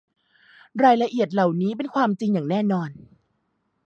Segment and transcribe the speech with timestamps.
[0.83, 2.89] รายละเอียดเหล่านี้เป็นความจริงอย่างแน่นอน